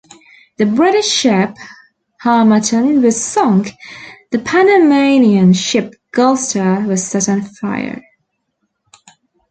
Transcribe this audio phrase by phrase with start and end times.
[0.57, 1.55] The British ship
[2.23, 3.69] "Harmattan" was sunk,
[4.31, 8.01] the Panamanian ship "Gulfstar" was set on fire.